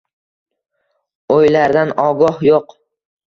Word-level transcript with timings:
O’ylaridan 1.35 1.93
ogoh 2.05 2.39
yo’q. 2.47 2.75